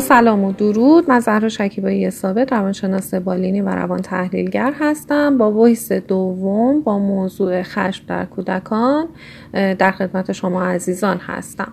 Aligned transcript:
سلام 0.00 0.44
و 0.44 0.52
درود. 0.52 1.10
من 1.10 1.20
زهرا 1.20 1.48
شکیبایی 1.48 2.10
ثابت 2.10 2.52
روانشناس 2.52 3.14
بالینی 3.14 3.60
و 3.60 3.68
روان 3.68 4.02
تحلیلگر 4.02 4.72
هستم. 4.80 5.38
با 5.38 5.52
ویس 5.52 5.92
دوم 5.92 6.80
با 6.80 6.98
موضوع 6.98 7.62
خشم 7.62 8.04
در 8.08 8.24
کودکان 8.24 9.08
در 9.52 9.90
خدمت 9.90 10.32
شما 10.32 10.62
عزیزان 10.62 11.16
هستم. 11.16 11.72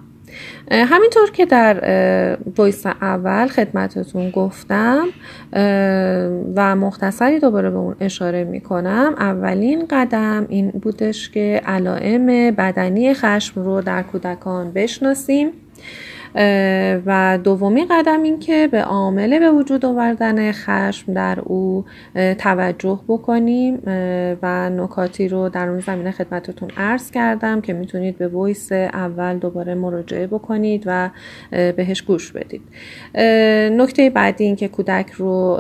همینطور 0.72 1.32
که 1.34 1.46
در 1.46 2.38
ویس 2.58 2.86
اول 2.86 3.48
خدمتتون 3.48 4.30
گفتم 4.30 5.06
و 6.56 6.76
مختصری 6.76 7.40
دوباره 7.40 7.70
به 7.70 7.78
اون 7.78 7.96
اشاره 8.00 8.44
می‌کنم 8.44 9.16
اولین 9.20 9.86
قدم 9.90 10.46
این 10.50 10.70
بودش 10.70 11.30
که 11.30 11.62
علائم 11.66 12.26
بدنی 12.56 13.14
خشم 13.14 13.62
رو 13.62 13.82
در 13.82 14.04
کودکان 14.04 14.72
بشناسیم. 14.72 15.50
و 17.06 17.40
دومی 17.44 17.86
قدم 17.86 18.24
این 18.24 18.40
که 18.40 18.70
به 18.72 18.82
عامل 18.82 19.40
به 19.40 19.52
وجود 19.52 19.86
آوردن 19.86 20.52
خشم 20.52 21.14
در 21.14 21.40
او 21.40 21.86
توجه 22.38 23.00
بکنیم 23.08 23.82
و 24.42 24.70
نکاتی 24.70 25.28
رو 25.28 25.50
در 25.50 25.68
اون 25.68 25.80
زمینه 25.80 26.12
خدمتتون 26.12 26.70
عرض 26.78 27.12
کردم 27.12 27.62
که 27.62 27.74
می‌تونید 27.74 28.18
به 28.18 28.28
ویس 28.28 28.72
اول 28.72 29.38
دوباره 29.38 29.76
مراجعه 29.76 30.28
بکنید 30.28 30.84
و 30.86 31.10
بهش 31.52 32.02
گوش 32.02 32.32
بدید. 32.32 32.62
نکته 33.78 34.10
بعدی 34.10 34.44
این 34.44 34.56
که 34.56 34.68
کودک 34.68 35.12
رو 35.12 35.58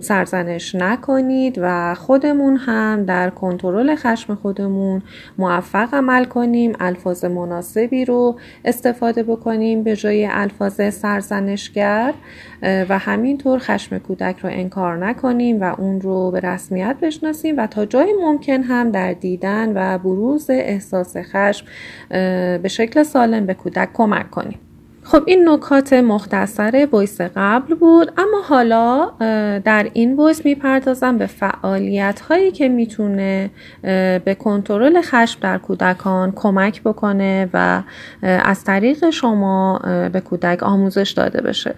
سرزنش 0.00 0.74
نکنید 0.74 1.58
و 1.62 1.94
خودمون 1.94 2.56
هم 2.56 3.04
در 3.04 3.30
کنترل 3.30 3.94
خشم 3.94 4.34
خودمون 4.34 5.02
موفق 5.38 5.94
عمل 5.94 6.24
کنیم 6.24 6.72
الفاظ 6.80 7.24
مناسبی 7.24 8.04
رو 8.04 8.38
استفاده 8.64 9.22
بکنیم 9.22 9.82
به 9.82 9.94
جای 10.08 10.26
الفاظ 10.26 10.94
سرزنشگر 10.94 12.14
و 12.62 12.98
همینطور 12.98 13.58
خشم 13.58 13.98
کودک 13.98 14.38
رو 14.38 14.50
انکار 14.52 15.06
نکنیم 15.06 15.60
و 15.60 15.74
اون 15.78 16.00
رو 16.00 16.30
به 16.30 16.40
رسمیت 16.40 16.96
بشناسیم 17.02 17.58
و 17.58 17.66
تا 17.66 17.86
جای 17.86 18.14
ممکن 18.20 18.62
هم 18.62 18.90
در 18.90 19.12
دیدن 19.12 19.72
و 19.74 19.98
بروز 19.98 20.50
احساس 20.50 21.16
خشم 21.16 21.66
به 22.62 22.68
شکل 22.68 23.02
سالم 23.02 23.46
به 23.46 23.54
کودک 23.54 23.88
کمک 23.92 24.30
کنیم. 24.30 24.67
خب 25.10 25.22
این 25.26 25.48
نکات 25.48 25.92
مختصر 25.92 26.88
ویس 26.92 27.20
قبل 27.20 27.74
بود 27.74 28.12
اما 28.18 28.42
حالا 28.48 29.10
در 29.64 29.90
این 29.92 30.20
ویس 30.20 30.44
می‌پردازم 30.44 31.18
به 31.18 31.26
فعالیت 31.26 32.20
هایی 32.20 32.50
که 32.50 32.68
می‌تونه 32.68 33.50
به 34.24 34.36
کنترل 34.38 35.02
خشم 35.02 35.40
در 35.40 35.58
کودکان 35.58 36.32
کمک 36.36 36.82
بکنه 36.82 37.48
و 37.54 37.82
از 38.22 38.64
طریق 38.64 39.10
شما 39.10 39.80
به 40.12 40.20
کودک 40.20 40.62
آموزش 40.62 41.10
داده 41.10 41.40
بشه. 41.40 41.74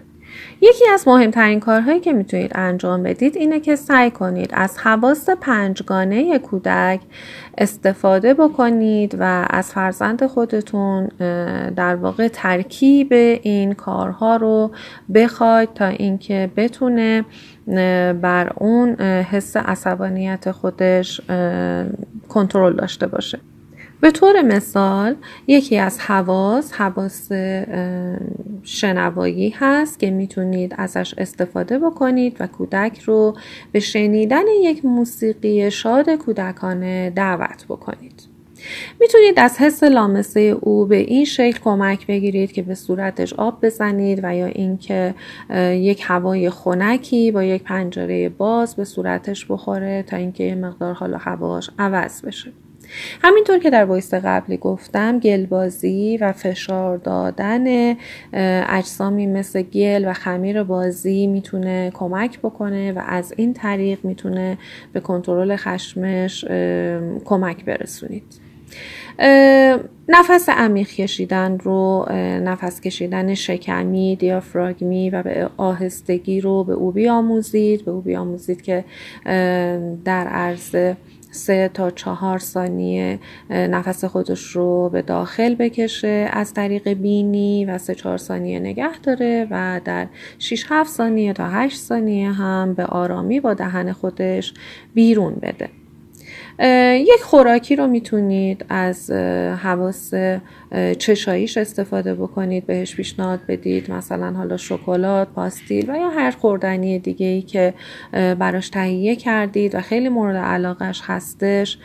یکی 0.61 0.89
از 0.95 1.09
مهمترین 1.09 1.61
کارهایی 1.61 2.01
که 2.01 2.13
می‌تونید 2.13 2.53
انجام 2.55 3.03
بدید 3.03 3.37
اینه 3.37 3.61
که 3.61 3.77
سعی 3.77 4.11
کنید 4.11 4.51
از 4.55 4.79
حواس 4.79 5.31
پنجگانه 5.31 6.39
کودک 6.39 7.01
استفاده 7.59 8.35
بکنید 8.35 9.17
و 9.19 9.47
از 9.51 9.73
فرزند 9.73 10.27
خودتون 10.27 11.07
در 11.77 11.95
واقع 11.95 12.29
ترکیب 12.29 13.13
این 13.43 13.73
کارها 13.73 14.37
رو 14.37 14.71
بخواید 15.15 15.75
تا 15.75 15.87
اینکه 15.87 16.51
بتونه 16.57 17.25
بر 18.23 18.53
اون 18.57 18.95
حس 19.03 19.57
عصبانیت 19.57 20.51
خودش 20.51 21.21
کنترل 22.29 22.73
داشته 22.73 23.07
باشه. 23.07 23.39
به 24.01 24.11
طور 24.11 24.43
مثال 24.43 25.15
یکی 25.47 25.79
از 25.79 25.99
حواس 26.01 26.73
حواس 26.73 27.33
شنوایی 28.63 29.55
هست 29.59 29.99
که 29.99 30.11
می‌تونید 30.11 30.75
ازش 30.79 31.15
استفاده 31.19 31.79
بکنید 31.79 32.37
و 32.41 32.47
کودک 32.47 33.01
رو 33.01 33.37
به 33.73 33.81
شنیدن 33.81 34.45
یک 34.63 34.85
موسیقی 34.85 35.71
شاد 35.71 36.11
کودکانه 36.11 37.11
دعوت 37.11 37.65
بکنید. 37.69 38.23
می‌تونید 39.01 39.35
از 39.37 39.59
حس 39.59 39.83
لامسه 39.83 40.41
او 40.41 40.87
به 40.87 40.97
این 40.97 41.25
شکل 41.25 41.59
کمک 41.65 42.07
بگیرید 42.07 42.53
که 42.53 42.63
به 42.63 42.75
صورتش 42.75 43.33
آب 43.33 43.67
بزنید 43.67 44.21
و 44.23 44.37
یا 44.37 44.47
اینکه 44.47 45.15
یک 45.75 46.03
هوای 46.05 46.51
خنکی 46.51 47.31
با 47.31 47.45
یک 47.45 47.63
پنجره 47.63 48.29
باز 48.29 48.77
به 48.77 48.85
صورتش 48.85 49.47
بخوره 49.47 50.03
تا 50.03 50.17
اینکه 50.17 50.45
یه 50.45 50.55
مقدار 50.55 50.95
حالا 50.95 51.19
هواش 51.19 51.71
عوض 51.79 52.23
بشه. 52.23 52.53
همینطور 53.23 53.59
که 53.59 53.71
در 53.71 53.85
وایس 53.85 54.15
قبلی 54.15 54.57
گفتم 54.57 55.19
گلبازی 55.19 56.17
و 56.17 56.33
فشار 56.33 56.97
دادن 56.97 57.97
اجسامی 58.69 59.27
مثل 59.27 59.63
گل 59.63 60.05
و 60.09 60.13
خمیر 60.13 60.63
بازی 60.63 61.27
می‌تونه 61.27 61.91
کمک 61.95 62.39
بکنه 62.39 62.93
و 62.93 63.03
از 63.07 63.35
این 63.37 63.55
طریق 63.55 64.05
می‌تونه 64.05 64.59
به 64.93 65.01
کنترل 65.01 65.57
خشمش 65.57 66.45
کمک 67.25 67.65
برسونید. 67.65 68.41
نفس 70.09 70.49
عمیق 70.49 70.89
کشیدن 70.89 71.59
رو 71.59 72.07
نفس 72.45 72.81
کشیدن 72.81 73.35
شکمی 73.35 74.17
دیافراگمی 74.17 75.11
و 75.11 75.23
به 75.23 75.51
آهستگی 75.57 76.41
رو 76.41 76.65
به 76.65 76.73
او 76.73 76.93
بیاموزید 76.93 77.85
به 77.85 77.91
او 77.91 78.01
بیاموزید 78.01 78.63
که 78.63 78.85
در 80.05 80.27
عرض 80.27 80.77
سه 81.31 81.71
تا 81.75 81.91
چهار 81.91 82.39
ثانیه 82.39 83.19
نفس 83.51 84.05
خودش 84.05 84.43
رو 84.43 84.89
به 84.89 85.03
داخل 85.03 85.55
بکشه 85.55 86.29
از 86.33 86.55
طریق 86.55 86.89
بینی 86.89 87.65
و 87.65 87.79
سه 87.79 87.95
چهار 87.95 88.17
ثانیه 88.19 88.59
نگه 88.59 88.99
داره 88.99 89.47
و 89.51 89.81
در 89.85 90.07
6 90.39 90.67
7 90.69 90.91
ثانیه 90.91 91.33
تا 91.33 91.49
8 91.49 91.77
ثانیه 91.77 92.33
هم 92.33 92.75
به 92.75 92.85
آرامی 92.85 93.41
با 93.41 93.55
دهن 93.55 93.93
خودش 93.93 94.55
بیرون 94.95 95.35
بده. 95.35 95.80
یک 96.95 97.23
خوراکی 97.23 97.77
رو 97.77 97.87
می‌تونید 97.87 98.65
از 98.69 99.11
حواس 99.63 100.13
چشاییش 100.99 101.57
استفاده 101.57 102.15
بکنید 102.15 102.67
بهش 102.67 102.97
پیشنهاد 102.97 103.41
بدید 103.49 103.91
مثلا 103.91 104.33
حالا 104.33 104.57
شکلات 104.57 105.29
پاستیل 105.29 105.91
و 105.91 105.97
یا 105.97 106.11
هر 106.11 106.31
خوردنی 106.31 106.99
دیگه 106.99 107.27
ای 107.27 107.43
که 107.43 107.75
براش 108.13 108.69
تهیه 108.69 109.17
کردید 109.17 109.75
و 109.75 109.81
خیلی 109.81 110.09
مورد 110.09 110.37
علاقش 110.37 111.03
هستش 111.05 111.79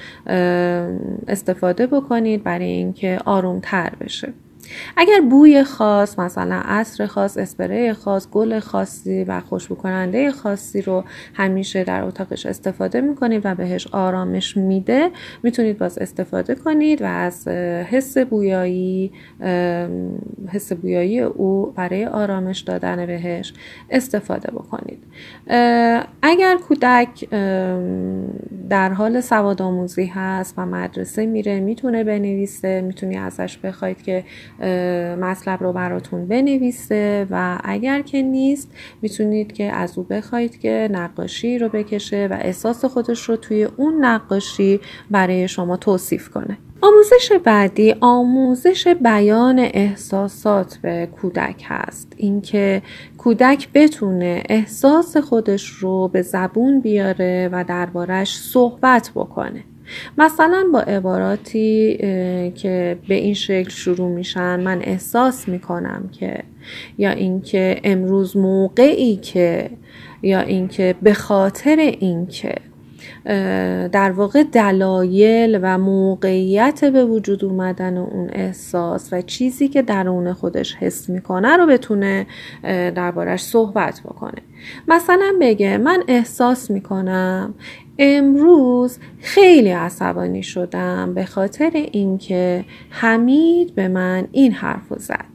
استفاده 1.27 1.87
بکنید 1.87 2.43
برای 2.43 2.65
اینکه 2.65 3.19
آروم 3.25 3.59
تر 3.59 3.91
بشه. 4.01 4.33
اگر 4.97 5.21
بوی 5.29 5.63
خاص 5.63 6.19
مثلا 6.19 6.61
عصر 6.65 7.05
خاص 7.05 7.37
اسپری 7.37 7.93
خاص 7.93 8.29
گل 8.29 8.59
خاصی 8.59 9.23
و 9.23 9.39
خوشبو 9.39 9.75
کننده 9.75 10.31
خاصی 10.31 10.81
رو 10.81 11.03
همیشه 11.33 11.83
در 11.83 12.03
اتاقش 12.03 12.45
استفاده 12.45 13.01
می‌کنید 13.01 13.41
و 13.45 13.55
بهش 13.55 13.87
آرامش 13.87 14.57
میده 14.57 15.09
می‌تونید 15.43 15.77
باز 15.77 15.97
استفاده 15.97 16.55
کنید 16.55 17.01
و 17.01 17.05
از 17.05 17.47
حس 17.47 18.17
بویایی 18.17 19.11
حس 20.47 20.73
بویایی 20.73 21.19
او 21.19 21.73
برای 21.75 22.05
آرامش 22.05 22.59
دادن 22.59 23.05
بهش 23.05 23.53
استفاده 23.89 24.51
بکنید. 24.51 25.03
اگر 26.21 26.57
کودک 26.67 27.29
در 28.69 28.89
حال 28.89 29.21
سواد 29.21 29.61
آموزی 29.61 30.05
هست 30.05 30.53
و 30.57 30.65
مدرسه 30.65 31.25
میره 31.25 31.59
می‌تونه 31.59 32.03
بنویسه 32.03 32.81
می‌تونی 32.81 33.17
ازش 33.17 33.57
بخواید 33.57 34.01
که 34.01 34.23
مطلب 35.19 35.63
رو 35.63 35.73
براتون 35.73 36.27
بنویسه 36.27 37.27
و 37.31 37.59
اگر 37.63 38.01
که 38.01 38.21
نیست 38.21 38.71
می‌تونید 39.01 39.53
که 39.53 39.63
از 39.63 39.97
او 39.97 40.03
بخواید 40.03 40.59
که 40.59 40.89
نقاشی 40.91 41.59
رو 41.59 41.69
بکشه 41.69 42.27
و 42.31 42.37
احساس 42.41 42.85
خودش 42.85 43.29
رو 43.29 43.35
توی 43.35 43.63
اون 43.63 44.05
نقاشی 44.05 44.79
برای 45.11 45.47
شما 45.47 45.77
توصیف 45.77 46.29
کنه. 46.29 46.57
آموزش 46.81 47.31
بعدی 47.43 47.95
آموزش 48.01 48.87
بیان 48.87 49.59
احساسات 49.59 50.77
به 50.81 51.09
کودک 51.21 51.63
هست. 51.67 52.13
اینکه 52.17 52.81
کودک 53.17 53.69
بتونه 53.73 54.43
احساس 54.49 55.17
خودش 55.17 55.69
رو 55.69 56.07
به 56.07 56.21
زبون 56.21 56.81
بیاره 56.81 57.49
و 57.51 57.63
دربارش 57.63 58.37
صحبت 58.37 59.11
بکنه. 59.15 59.63
مثلا 60.17 60.65
با 60.73 60.79
عباراتی 60.79 61.97
که 62.55 62.97
به 63.07 63.15
این 63.15 63.33
شکل 63.33 63.69
شروع 63.69 64.09
میشن 64.09 64.59
من 64.59 64.81
احساس 64.81 65.47
می‌کنم 65.47 66.09
که 66.11 66.43
یا 66.97 67.09
اینکه 67.09 67.79
امروز 67.83 68.37
موقعی 68.37 69.15
که 69.15 69.69
یا 70.21 70.39
اینکه 70.39 70.95
به 71.01 71.13
خاطر 71.13 71.75
اینکه 71.99 72.55
در 73.91 74.11
واقع 74.11 74.43
دلایل 74.43 75.59
و 75.61 75.77
موقعیت 75.77 76.85
به 76.85 77.05
وجود 77.05 77.45
اومدن 77.45 77.97
اون 77.97 78.29
احساس 78.33 79.13
و 79.13 79.21
چیزی 79.21 79.67
که 79.67 79.81
درون 79.81 80.33
خودش 80.33 80.75
حس 80.75 81.09
می‌کنه 81.09 81.57
رو 81.57 81.67
بتونه 81.67 82.27
دربارش 82.95 83.41
صحبت 83.43 84.01
بکنه. 84.05 84.41
مثلا 84.87 85.33
بگه 85.41 85.77
من 85.77 86.03
احساس 86.07 86.71
می‌کنم 86.71 87.53
امروز 87.99 88.99
خیلی 89.19 89.69
عصبانی 89.69 90.43
شدم 90.43 91.13
به 91.13 91.25
خاطر 91.25 91.71
اینکه 91.73 92.65
حمید 92.89 93.75
به 93.75 93.87
من 93.87 94.27
این 94.31 94.51
حرف 94.51 94.93
زد. 94.97 95.25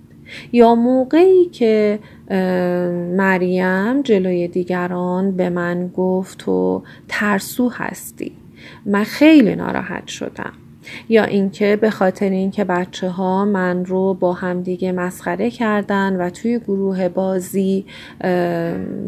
یا 0.52 0.74
موقعی 0.74 1.44
که 1.44 1.98
مریم 3.16 4.02
جلوی 4.02 4.48
دیگران 4.48 5.36
به 5.36 5.50
من 5.50 5.88
گفت 5.88 6.38
تو 6.38 6.82
ترسو 7.08 7.68
هستی. 7.68 8.32
من 8.86 9.04
خیلی 9.04 9.56
ناراحت 9.56 10.06
شدم. 10.06 10.52
یا 11.08 11.24
اینکه 11.24 11.76
به 11.76 11.90
خاطر 11.90 12.30
اینکه 12.30 12.64
بچه 12.64 13.08
ها 13.08 13.44
من 13.44 13.84
رو 13.84 14.14
با 14.14 14.32
همدیگه 14.32 14.92
مسخره 14.92 15.50
کردن 15.50 16.16
و 16.16 16.30
توی 16.30 16.58
گروه 16.58 17.08
بازی 17.08 17.86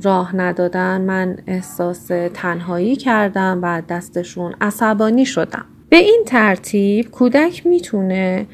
راه 0.02 0.36
ندادن 0.36 1.00
من 1.00 1.38
احساس 1.46 2.10
تنهایی 2.34 2.96
کردم 2.96 3.58
و 3.62 3.82
دستشون 3.88 4.54
عصبانی 4.60 5.26
شدم. 5.26 5.64
به 5.92 5.98
این 5.98 6.22
ترتیب 6.26 7.10
کودک 7.10 7.66
می‌تونه 7.66 8.46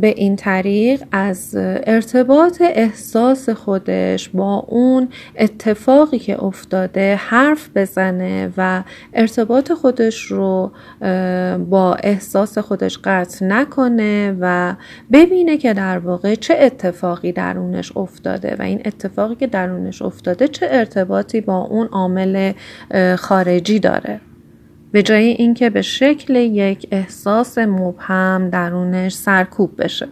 به 0.00 0.14
این 0.16 0.36
طریق 0.36 1.02
از 1.12 1.56
ارتباط 1.86 2.62
احساس 2.62 3.48
خودش 3.50 4.28
با 4.28 4.64
اون 4.68 5.08
اتفاقی 5.36 6.18
که 6.18 6.44
افتاده 6.44 7.16
حرف 7.16 7.68
بزنه 7.74 8.52
و 8.56 8.82
ارتباط 9.14 9.72
خودش 9.72 10.24
رو 10.24 10.72
با 11.58 11.96
احساس 12.02 12.58
خودش 12.58 12.98
قطع 13.04 13.46
نکنه 13.46 14.36
و 14.40 14.74
ببینه 15.12 15.56
که 15.56 15.74
در 15.74 15.98
واقع 15.98 16.34
چه 16.34 16.56
اتفاقی 16.60 17.32
درونش 17.32 17.96
افتاده 17.96 18.56
و 18.58 18.62
این 18.62 18.82
اتفاقی 18.84 19.34
که 19.34 19.46
درونش 19.46 20.02
افتاده 20.02 20.48
چه 20.48 20.66
ارتباطی 20.70 21.40
با 21.40 21.58
اون 21.58 21.86
عامل 21.86 22.52
خارجی 23.16 23.78
داره. 23.78 24.20
به 24.92 25.02
جای 25.02 25.24
اینکه 25.24 25.70
به 25.70 25.82
شکل 25.82 26.36
یک 26.36 26.88
احساس 26.90 27.58
مبهم 27.58 28.50
درونش 28.50 29.14
سرکوب 29.14 29.82
بشه. 29.82 30.08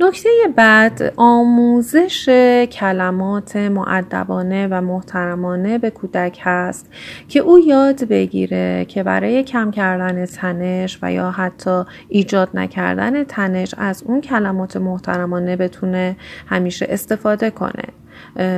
نکته 0.00 0.28
بعد 0.56 1.12
آموزش 1.16 2.28
کلمات 2.72 3.56
معدبانه 3.56 4.68
و 4.70 4.80
محترمانه 4.80 5.78
به 5.78 5.90
کودک 5.90 6.38
هست 6.42 6.86
که 7.28 7.40
او 7.40 7.58
یاد 7.58 8.04
بگیره 8.04 8.84
که 8.88 9.02
برای 9.02 9.44
کم 9.44 9.70
کردن 9.70 10.26
تنش 10.26 10.98
و 11.02 11.12
یا 11.12 11.30
حتی 11.30 11.82
ایجاد 12.08 12.48
نکردن 12.54 13.24
تنش 13.24 13.74
از 13.78 14.02
اون 14.02 14.20
کلمات 14.20 14.76
محترمانه 14.76 15.56
بتونه 15.56 16.16
همیشه 16.46 16.86
استفاده 16.90 17.50
کنه. 17.50 17.84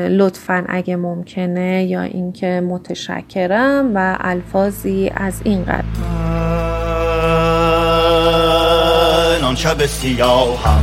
لطفا 0.09 0.65
اگه 0.69 0.97
ممکنه 0.97 1.85
یا 1.85 2.03
اینکه 2.03 2.61
متشکرم 2.61 3.91
و 3.95 4.17
الفاظی 4.21 5.11
از 5.17 5.41
این 5.45 5.65
قبیل 5.65 6.01
آن 9.45 9.57
شب 9.57 9.87
سیاهم. 9.87 10.83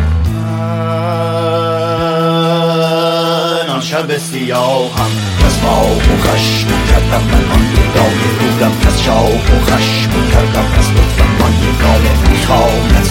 آن 3.69 3.81
شب 3.81 4.17
سیاهم. 4.17 5.11
از 5.45 5.63
ما 5.63 5.81
و 5.81 6.17
خشم 6.21 6.67
کردم 6.89 7.23
من 7.23 7.43
آن 7.51 7.63
دودای 7.75 8.19
رودم. 8.39 8.71
از 8.87 9.03
شاه 9.03 9.31
و 9.31 9.59
خشم 9.65 10.09
کردم. 10.33 10.67
از 10.79 10.91
لطفم 10.91 11.43
آن 11.45 11.53
یکانه 11.53 12.29
می‌خوام. 12.31 12.81
از 12.99 13.09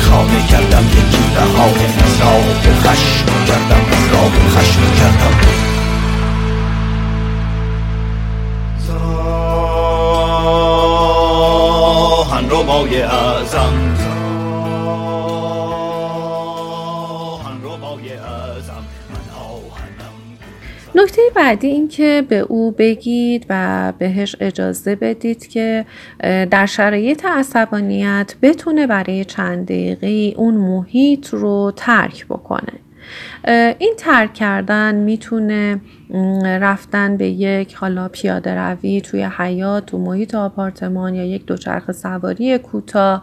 خانه 0.00 0.46
کردم 0.46 0.86
یکی 0.86 1.24
بهانه 1.34 1.88
از 2.04 2.20
راه 2.20 2.46
خشم 2.82 3.26
کردم 3.46 3.82
از 3.92 4.04
راه 4.12 4.34
خشم 4.54 4.82
کردم. 5.00 5.36
زاهن 12.28 12.44
رو 12.50 12.62
مای 12.62 13.02
ازم 13.02 13.74
نکته 21.02 21.22
بعدی 21.34 21.66
این 21.66 21.88
که 21.88 22.24
به 22.28 22.38
او 22.38 22.70
بگید 22.70 23.46
و 23.48 23.92
بهش 23.98 24.36
اجازه 24.40 24.96
بدید 24.96 25.46
که 25.46 25.84
در 26.50 26.66
شرایط 26.66 27.24
عصبانیت 27.24 28.34
بتونه 28.42 28.86
برای 28.86 29.24
چند 29.24 29.64
دقیقه 29.64 30.34
اون 30.36 30.54
محیط 30.54 31.28
رو 31.28 31.72
ترک 31.76 32.26
بکنه. 32.26 32.72
این 33.78 33.94
ترک 33.96 34.34
کردن 34.34 34.94
می‌تونه 34.94 35.80
رفتن 36.44 37.16
به 37.16 37.28
یک 37.28 37.74
حالا 37.74 38.08
پیاده 38.08 38.54
روی 38.54 39.00
توی 39.00 39.28
حیات 39.38 39.86
تو 39.86 39.98
محیط 39.98 40.34
آپارتمان 40.34 41.14
یا 41.14 41.24
یک 41.24 41.46
دوچرخه 41.46 41.92
سواری 41.92 42.58
کوتاه 42.58 43.22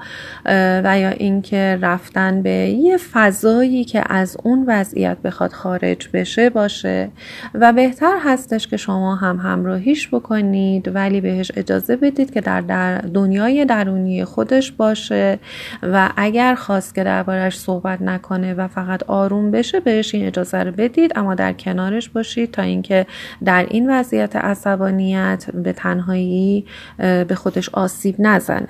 و 0.84 1.00
یا 1.00 1.10
اینکه 1.10 1.80
رفتن 1.82 2.42
به 2.42 2.50
یه 2.50 2.98
فضایی 2.98 3.84
که 3.84 4.04
از 4.10 4.38
اون 4.44 4.66
وضعیت 4.68 5.18
بخواد 5.18 5.52
خارج 5.52 6.10
بشه 6.14 6.50
باشه. 6.50 7.10
و 7.54 7.74
بهتر 7.74 8.18
هستش 8.24 8.68
که 8.68 8.78
شما 8.78 9.16
هم 9.16 9.38
همراهیش 9.38 10.08
بکنید 10.08 10.96
ولی 10.96 11.22
بهش 11.22 11.52
اجازه 11.56 11.96
بدید 11.96 12.34
که 12.34 12.42
در, 12.42 12.62
در 12.62 12.98
دنیای 12.98 13.66
درونی 13.66 14.26
خودش 14.26 14.72
باشه. 14.72 15.40
و 15.84 16.10
اگر 16.18 16.56
خواست 16.56 16.96
که 16.96 17.04
دربارش 17.04 17.60
صحبت 17.60 18.02
نکنه 18.02 18.54
و 18.54 18.68
فقط 18.68 19.04
آروم 19.04 19.52
بشه 19.52 19.80
بهش 19.80 20.16
این 20.16 20.28
اجازه 20.28 20.64
رو 20.64 20.72
بدید 20.72 21.12
اما 21.16 21.36
در 21.36 21.54
کنارش 21.54 22.10
باشید 22.10 22.52
تا 22.52 22.62
اینکه 22.76 23.06
در 23.46 23.68
این 23.70 23.92
وضعیت 23.92 24.36
عصبانیت 24.36 25.46
به 25.54 25.74
تنهایی 25.74 26.66
به 26.98 27.36
خودش 27.36 27.70
آسیب 27.70 28.16
نزنه. 28.20 28.68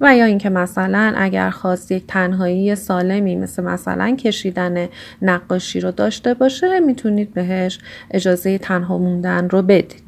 و 0.00 0.16
یا 0.16 0.24
اینکه 0.24 0.50
مثلا 0.50 1.14
اگر 1.16 1.50
خواست 1.50 1.92
یک 1.92 2.06
تنهایی 2.06 2.74
سالمی 2.74 3.36
مثل 3.36 3.62
مثلا 3.62 4.16
کشیدن 4.16 4.88
نقاشی 5.22 5.80
رو 5.80 5.90
داشته 5.90 6.34
باشه 6.34 6.80
می‌تونید 6.80 7.34
بهش 7.34 7.78
اجازه 8.10 8.58
تنها 8.58 8.98
موندن 8.98 9.48
رو 9.48 9.62
بدید. 9.62 10.03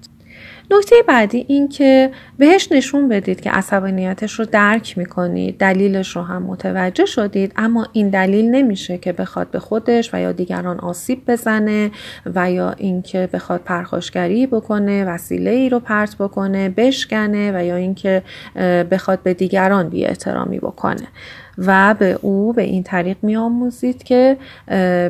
نکته 0.71 0.97
بعدی 1.09 1.45
این 1.49 1.69
که 1.69 2.11
بهش 2.39 2.73
نشون 2.73 3.09
بدید 3.09 3.41
که 3.41 3.51
عصبانیتش 3.51 4.33
رو 4.33 4.45
درک 4.45 4.99
می‌کنید 4.99 5.59
دلیلش 5.59 6.17
رو 6.17 6.23
هم 6.23 6.43
متوجه 6.43 7.07
شدید 7.07 7.53
اما 7.57 7.87
این 7.93 8.09
دلیل 8.09 8.51
نمیشه 8.51 8.99
که 8.99 9.13
بخواد 9.13 9.51
به 9.51 9.59
خودش 9.59 10.15
و 10.15 10.21
یا 10.21 10.33
دیگران 10.33 10.81
آسیب 10.81 11.23
بزنه 11.27 11.91
و 12.35 12.53
یا 12.53 12.71
اینکه 12.71 13.29
بخواد 13.33 13.61
پرخاشگری 13.61 14.47
بکنه 14.47 15.05
وسیله 15.05 15.51
ای 15.51 15.69
رو 15.69 15.81
پرت 15.81 16.17
بکنه 16.17 16.69
بشکنه 16.69 17.53
و 17.55 17.65
یا 17.65 17.77
اینکه 17.77 18.23
بخواد 18.91 19.23
به 19.23 19.35
دیگران 19.35 19.89
بی 19.89 20.05
احترامی 20.05 20.59
بکنه. 20.59 21.07
و 21.59 21.95
به 21.99 22.19
او 22.23 22.53
به 22.53 22.63
این 22.63 22.83
طریق 22.83 23.17
میآموزید 23.23 24.03
که 24.03 24.37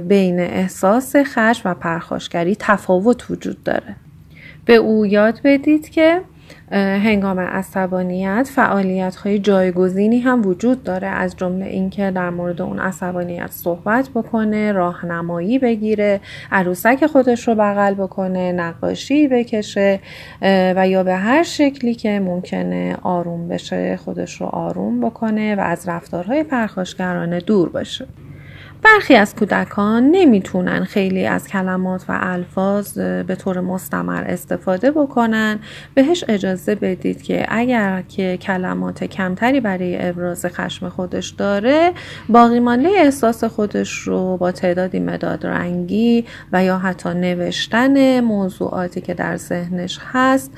بین 0.08 0.40
احساس 0.40 1.16
خشم 1.16 1.70
و 1.70 1.74
پرخاشگری 1.74 2.56
تفاوت 2.58 3.30
وجود 3.30 3.62
داره. 3.62 3.96
به 4.66 4.74
او 4.74 5.06
یاد 5.06 5.40
بدید 5.44 5.90
که 5.90 6.20
هنگام 6.72 7.40
عصبانیت 7.40 8.50
فعالیت 8.54 9.16
های 9.16 9.38
جایگزینی 9.38 10.18
هم 10.18 10.46
وجود 10.46 10.82
داره. 10.82 11.06
از 11.06 11.36
جمله 11.36 11.66
اینکه 11.66 12.10
در 12.10 12.30
مورد 12.30 12.62
اون 12.62 12.78
عصبانیت 12.78 13.50
صحبت 13.50 14.08
بکنه 14.14 14.72
راهنمایی 14.72 15.58
بگیره 15.58 16.20
عروسک 16.52 17.06
خودش 17.06 17.48
رو 17.48 17.54
بغل 17.54 17.94
بکنه 17.94 18.52
نقاشی 18.52 19.28
بکشه 19.28 20.00
و 20.42 20.88
یا 20.88 21.04
به 21.04 21.14
هر 21.14 21.42
شکلی 21.42 21.94
که 21.94 22.20
ممکنه 22.20 22.96
آروم 23.02 23.48
بشه 23.48 23.96
خودش 23.96 24.40
رو 24.40 24.46
آروم 24.46 25.00
بکنه 25.00 25.56
و 25.56 25.60
از 25.60 25.88
رفتارهای 25.88 26.42
پرخاشگرانه 26.42 27.40
دور 27.40 27.68
باشه. 27.68 28.06
برخی 28.82 29.14
از 29.14 29.34
کودکان 29.34 30.10
نمی‌تونن 30.10 30.84
خیلی 30.84 31.26
از 31.26 31.48
کلمات 31.48 32.04
و 32.08 32.18
الفاظ 32.20 32.98
به 32.98 33.34
طور 33.34 33.60
مستمر 33.60 34.24
استفاده 34.24 34.90
بکنن. 34.90 35.58
بهش 35.94 36.24
اجازه 36.28 36.74
بدید 36.74 37.22
که 37.22 37.46
اگر 37.48 38.02
که 38.08 38.36
کلمات 38.36 39.04
کمتری 39.04 39.60
برای 39.60 40.08
ابراز 40.08 40.46
خشم 40.46 40.88
خودش 40.88 41.28
داره 41.28 41.92
باقی 42.28 42.60
مانده 42.60 42.88
احساس 42.88 43.44
خودش 43.44 43.92
رو 43.92 44.36
با 44.36 44.52
تعدادی 44.52 45.00
مداد 45.00 45.46
رنگی 45.46 46.24
و 46.52 46.64
یا 46.64 46.78
حتی 46.78 47.08
نوشتن 47.08 48.20
موضوعاتی 48.20 49.00
که 49.00 49.14
در 49.14 49.36
ذهنش 49.36 50.00
هست 50.12 50.52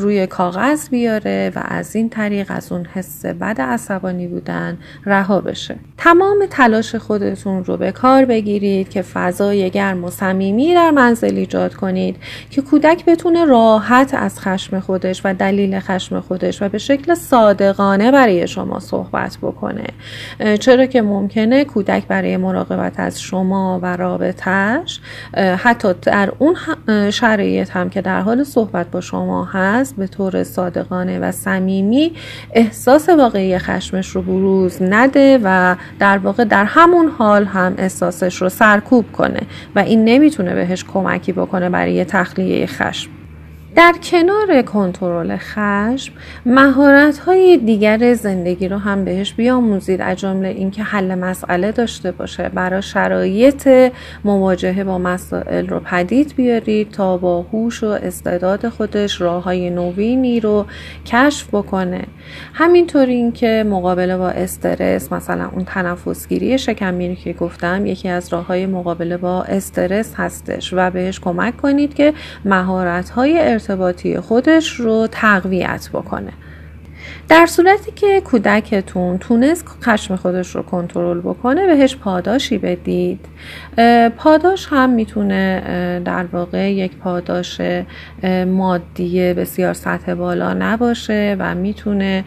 روی 0.00 0.26
کاغذ 0.26 0.88
بیاره 0.88 1.52
و 1.56 1.62
از 1.64 1.96
این 1.96 2.08
طریق 2.08 2.46
از 2.48 2.72
اون 2.72 2.84
حس 2.84 3.26
بد 3.26 3.60
عصبانی 3.60 4.28
بودن 4.28 4.78
رها 5.06 5.40
بشه. 5.40 5.76
تمام 5.98 6.46
تلاش 6.50 6.94
خودتون 7.06 7.64
رو 7.64 7.76
به 7.76 7.92
کار 7.92 8.24
بگیرید 8.24 8.88
که 8.88 9.02
فضای 9.02 9.70
گرم 9.70 10.04
و 10.04 10.10
صمیمی 10.10 10.74
در 10.74 10.90
منزل 10.90 11.36
ایجاد 11.36 11.74
کنید 11.74 12.16
که 12.50 12.62
کودک 12.62 13.04
بتونه 13.04 13.44
راحت 13.44 14.14
از 14.14 14.40
خشم 14.40 14.80
خودش 14.80 15.20
و 15.24 15.34
دلیل 15.34 15.80
خشم 15.80 16.20
خودش 16.20 16.62
و 16.62 16.68
به 16.68 16.78
شکل 16.78 17.14
صادقانه 17.14 18.12
برای 18.12 18.48
شما 18.48 18.80
صحبت 18.80 19.38
بکنه. 19.42 19.84
چرا 20.60 20.86
که 20.86 21.02
ممکنه 21.02 21.64
کودک 21.64 22.06
برای 22.06 22.36
مراقبت 22.36 23.00
از 23.00 23.20
شما 23.20 23.80
و 23.82 23.96
رابطهش 23.96 25.00
حتی 25.36 25.94
در 26.02 26.32
اون 26.38 26.56
شرایط 27.10 27.70
هم 27.70 27.90
که 27.90 28.02
در 28.02 28.20
حال 28.20 28.44
صحبت 28.44 28.90
با 28.90 29.00
شما 29.00 29.44
هست 29.44 29.96
به 29.96 30.06
طور 30.06 30.44
صادقانه 30.44 31.18
و 31.18 31.32
صمیمی 31.32 32.12
احساس 32.52 33.08
واقعی 33.08 33.58
خشمش 33.58 34.08
رو 34.08 34.22
بروز 34.22 34.82
نده 34.82 35.40
و 35.44 35.76
در 35.98 36.18
واقع 36.18 36.44
در 36.44 36.64
همون 36.94 37.08
حال 37.08 37.44
هم 37.44 37.74
احساسش 37.78 38.42
رو 38.42 38.48
سرکوب 38.48 39.12
کنه 39.12 39.40
و 39.76 39.78
این 39.78 40.04
نمی‌تونه 40.04 40.54
بهش 40.54 40.84
کمکی 40.84 41.32
بکنه 41.32 41.70
برای 41.70 42.04
تخلیه 42.04 42.66
خشم. 42.66 43.10
در 43.74 43.94
کنار 44.02 44.62
کنترل 44.62 45.36
خشم 45.36 46.12
مهارت 46.46 47.18
های 47.18 47.56
دیگر 47.56 48.14
زندگی 48.14 48.68
رو 48.68 48.78
هم 48.78 49.04
بهش 49.04 49.32
بیاموزید. 49.32 50.00
از 50.00 50.16
جمله 50.16 50.48
اینکه 50.48 50.82
حل 50.82 51.14
مسئله 51.14 51.72
داشته 51.72 52.12
باشه. 52.12 52.48
برای 52.48 52.82
شرایط 52.82 53.92
مواجهه 54.24 54.84
با 54.84 54.98
مسائل 54.98 55.66
رو 55.66 55.80
پدید 55.80 56.34
بیارید 56.36 56.90
تا 56.90 57.16
با 57.16 57.42
هوش 57.42 57.82
و 57.82 57.86
استعداد 57.86 58.68
خودش 58.68 59.20
راه 59.20 59.44
های 59.44 59.70
نوینی 59.70 60.40
رو 60.40 60.66
کشف 61.06 61.48
بکنه. 61.54 62.04
همینطور 62.52 63.06
اینکه 63.06 63.64
مقابله 63.68 64.16
با 64.16 64.28
استرس 64.28 65.12
مثلا 65.12 65.50
اون 65.52 65.64
تنفسگیری 65.64 66.58
شکمگیری 66.58 67.16
که 67.16 67.32
گفتم 67.32 67.86
یکی 67.86 68.08
از 68.08 68.32
راه 68.32 68.46
های 68.46 68.66
مقابله 68.66 69.16
با 69.16 69.42
استرس 69.42 70.14
هستش 70.16 70.72
و 70.72 70.90
بهش 70.90 71.20
کمک 71.20 71.56
کنید 71.56 71.94
که 71.94 72.14
مهارت 72.44 73.10
های 73.10 73.38
ارتباطی 73.70 74.20
خودش 74.20 74.70
رو 74.70 75.08
تقویت 75.10 75.88
بکنه. 75.92 76.32
در 77.28 77.46
صورتی 77.46 77.92
که 77.92 78.20
کودکتون 78.20 79.18
تونست 79.18 79.68
خشم 79.82 80.16
خودش 80.16 80.56
رو 80.56 80.62
کنترل 80.62 81.20
بکنه 81.20 81.66
بهش 81.66 81.96
پاداشی 81.96 82.58
بدید. 82.58 83.20
پاداش 84.16 84.66
هم 84.70 84.90
می‌تونه 84.90 85.62
در 86.04 86.24
واقع 86.32 86.72
یک 86.72 86.96
پاداش 86.96 87.60
مادی 88.46 89.34
بسیار 89.34 89.74
سطح 89.74 90.14
بالا 90.14 90.54
نباشه 90.54 91.36
و 91.38 91.54
می‌تونه 91.54 92.24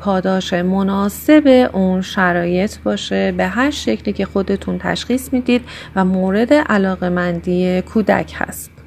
پاداش 0.00 0.52
مناسب 0.52 1.70
اون 1.72 2.02
شرایط 2.02 2.78
باشه. 2.78 3.32
به 3.32 3.46
هر 3.46 3.70
شکلی 3.70 4.12
که 4.12 4.24
خودتون 4.24 4.78
تشخیص 4.78 5.32
می‌دید 5.32 5.64
و 5.96 6.04
مورد 6.04 6.52
علاقه 6.52 7.08
مندی 7.08 7.82
کودک 7.82 8.34
هست. 8.36 8.77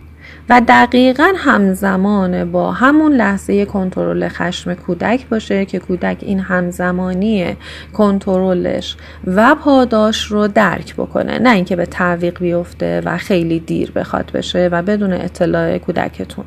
و 0.51 0.62
دقیقا 0.67 1.34
همزمان 1.38 2.51
با 2.51 2.72
همون 2.72 3.13
لحظه 3.13 3.65
کنترل 3.65 4.27
خشم 4.27 4.74
کودک 4.74 5.27
باشه 5.29 5.65
که 5.65 5.79
کودک 5.79 6.17
این 6.22 6.39
همزمانی 6.39 7.58
کنترلش 7.93 8.96
و 9.27 9.55
پاداش 9.55 10.25
رو 10.25 10.48
درک 10.48 10.96
بکنه. 10.96 11.39
نه 11.39 11.51
اینکه 11.51 11.75
به 11.75 11.86
تعویق 11.86 12.39
بیفته 12.39 13.01
و 13.05 13.17
خیلی 13.17 13.60
دیر 13.60 13.91
بخواد 13.91 14.31
بشه 14.31 14.70
و 14.72 14.81
بدون 14.81 15.13
اطلاع 15.13 15.77
کودکتون. 15.77 16.46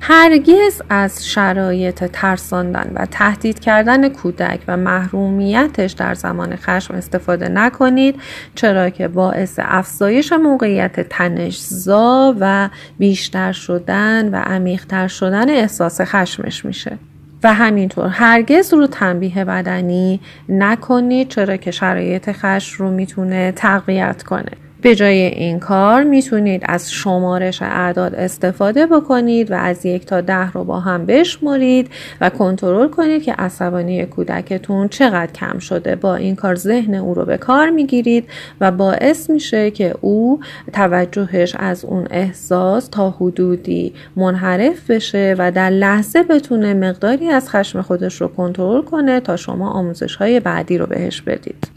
هرگز 0.00 0.82
از 0.88 1.28
شرایط 1.28 2.04
ترساندن 2.04 2.90
و 2.94 3.06
تهدید 3.06 3.60
کردن 3.60 4.08
کودک 4.08 4.60
و 4.68 4.76
محرومیتش 4.76 5.92
در 5.92 6.14
زمان 6.14 6.56
خشم 6.56 6.94
استفاده 6.94 7.48
نکنید 7.48 8.20
چرا 8.54 8.90
که 8.90 9.08
باعث 9.08 9.58
افزایش 9.62 10.32
موقعیت 10.32 11.08
تنشزا 11.08 12.34
و 12.40 12.68
بیشتر 12.98 13.52
شدن 13.52 14.28
و 14.28 14.36
عمیقتر 14.36 15.08
شدن 15.08 15.50
احساس 15.50 16.00
خشمش 16.00 16.64
میشه. 16.64 16.98
و 17.42 17.54
همینطور 17.54 18.08
هرگز 18.08 18.74
رو 18.74 18.86
تنبیه 18.86 19.44
بدنی 19.44 20.20
نکنید 20.48 21.28
چرا 21.28 21.56
که 21.56 21.70
شرایط 21.70 22.32
خشم 22.32 22.84
رو 22.84 22.90
می‌تونه 22.90 23.52
تقویت 23.52 24.22
کنه. 24.22 24.65
به 24.86 24.94
جای 24.94 25.18
این 25.18 25.58
کار 25.60 26.02
می‌تونید 26.02 26.62
از 26.64 26.92
شمارش 26.92 27.62
اعداد 27.62 28.14
استفاده 28.14 28.86
بکنید 28.86 29.50
و 29.50 29.54
از 29.54 29.86
یک 29.86 30.06
تا 30.06 30.20
ده 30.20 30.52
رو 30.52 30.64
با 30.64 30.80
هم 30.80 31.06
بشمرید 31.06 31.90
و 32.20 32.30
کنترل 32.30 32.88
کنید 32.88 33.22
که 33.22 33.32
عصبانی 33.32 34.06
کودکتون 34.06 34.88
چقدر 34.88 35.32
کم 35.32 35.58
شده. 35.58 35.96
با 35.96 36.14
این 36.14 36.36
کار 36.36 36.54
ذهن 36.54 36.94
او 36.94 37.14
رو 37.14 37.24
به 37.24 37.36
کار 37.36 37.70
می‌گیرید 37.70 38.24
و 38.60 38.70
باعث 38.70 39.30
میشه 39.30 39.70
که 39.70 39.94
او 40.00 40.40
توجهش 40.72 41.56
از 41.58 41.84
اون 41.84 42.06
احساس 42.10 42.88
تا 42.88 43.10
حدودی 43.10 43.94
منحرف 44.16 44.90
بشه 44.90 45.34
و 45.38 45.52
در 45.52 45.70
لحظه 45.70 46.22
بتونه 46.22 46.74
مقداری 46.74 47.28
از 47.28 47.48
خشم 47.48 47.82
خودش 47.82 48.20
رو 48.20 48.28
کنترل 48.28 48.82
کنه 48.82 49.20
تا 49.20 49.36
شما 49.36 49.70
آموزش 49.70 50.16
های 50.16 50.40
بعدی 50.40 50.78
رو 50.78 50.86
بهش 50.86 51.20
بدید. 51.20 51.75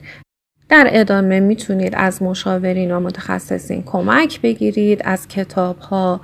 در 0.69 0.87
ادامه 0.91 1.39
می‌تونید 1.39 1.93
از 1.97 2.23
مشاورین 2.23 2.91
و 2.91 2.99
متخصصین 2.99 3.83
کمک 3.85 4.41
بگیرید 4.41 5.01
از 5.03 5.27
کتاب 5.27 5.79
ها 5.79 6.21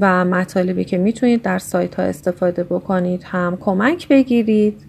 و 0.00 0.24
مطالبی 0.24 0.84
که 0.84 0.98
می‌تونید 0.98 1.42
در 1.42 1.58
سایت 1.58 1.94
ها 1.94 2.02
استفاده 2.02 2.64
بکنید 2.64 3.22
هم 3.24 3.58
کمک 3.60 4.08
بگیرید. 4.08 4.82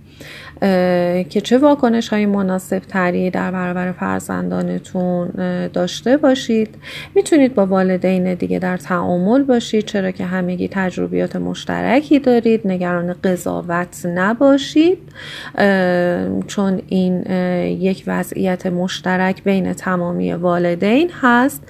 که 1.30 1.42
چه 1.44 1.58
واکنش 1.58 2.10
های 2.10 2.26
مناسب 2.26 2.80
تری 2.80 3.30
در 3.30 3.52
برابر 3.52 3.92
فرزندانتون 3.92 5.28
داشته 5.74 6.18
باشید. 6.18 6.76
می‌تونید 7.16 7.56
با 7.56 7.66
والدین 7.66 8.34
دیگه 8.34 8.60
در 8.60 8.78
تعامل 8.78 9.44
باشید 9.44 9.86
چرا 9.86 10.12
که 10.12 10.26
همگی 10.26 10.68
تجربیات 10.68 11.36
مشترکی 11.36 12.20
دارید 12.20 12.68
نگران 12.68 13.16
قضاوت 13.24 14.06
نباشید. 14.06 14.98
چون 16.48 16.82
این 16.88 17.22
یک 17.82 18.04
وضعیت 18.08 18.66
مشترک 18.66 19.44
بین 19.44 19.74
تمامی 19.74 20.34
والدین 20.34 21.12
هست 21.22 21.64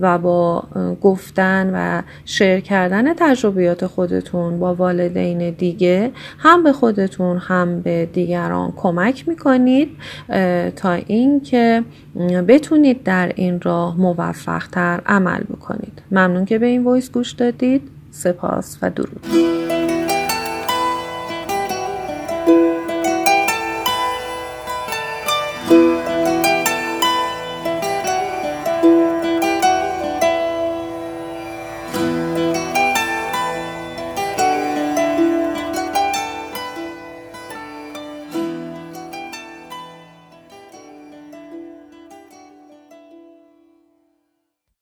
و 0.00 0.18
با 0.18 0.64
گفتن 1.02 1.70
و 1.74 2.02
شیر 2.24 2.60
کردن 2.60 3.14
تجربیات 3.14 3.86
خودتون 3.86 4.58
با 4.58 4.74
والدین 4.74 5.50
دیگه 5.50 6.10
هم 6.38 6.62
به 6.62 6.72
خودتون 6.72 7.38
هم 7.38 7.71
به 7.80 8.08
دیگران 8.12 8.72
کمک 8.76 9.28
می‌کنید 9.28 9.88
تا 10.76 10.92
اینکه 10.92 11.82
بتونید 12.48 13.02
در 13.02 13.32
این 13.36 13.60
راه 13.60 14.00
موفقتر 14.00 15.00
عمل 15.06 15.40
بکنید. 15.40 16.02
ممنون 16.10 16.44
که 16.44 16.58
به 16.58 16.66
این 16.66 16.84
وایس 16.84 17.10
گوش 17.10 17.32
دادید. 17.32 17.82
سپاس 18.10 18.78
و 18.82 18.90
درود. 18.90 19.81